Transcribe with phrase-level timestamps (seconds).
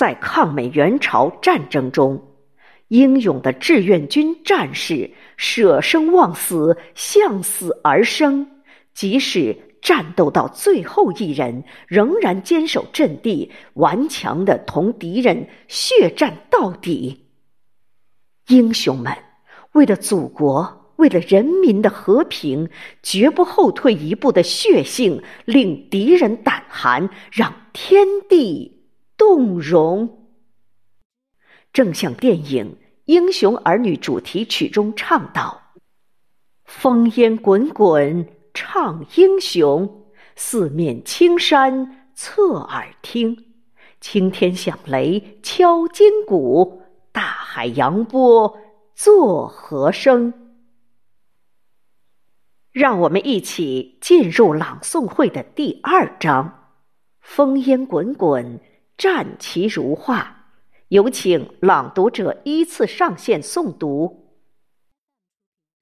[0.00, 2.26] 在抗美援朝战争中，
[2.88, 8.62] 英勇的志愿军战士舍生忘死，向死而生，
[8.94, 17.26] 即使战斗到最后一人，仍然坚守阵地，顽强的同敌人血战到底。
[18.48, 19.14] 英雄们
[19.72, 22.70] 为了祖国，为了人民的和平，
[23.02, 28.79] 绝不后退一步的血性，令敌人胆寒，让天地
[29.20, 30.30] 动容。
[31.74, 35.60] 正像电影《英雄儿女》主题曲中唱道
[36.66, 40.06] ：“烽烟滚滚唱英雄，
[40.36, 43.36] 四面青山侧耳听，
[44.00, 46.80] 青天响雷敲金鼓。”
[47.12, 48.56] 大海扬波
[48.94, 50.32] 作和声？
[52.72, 56.70] 让我们一起进入朗诵会的第二章。
[57.22, 58.60] 烽烟滚滚，
[59.00, 60.48] 战旗如画。
[60.88, 64.29] 有请朗读者依次上线诵读。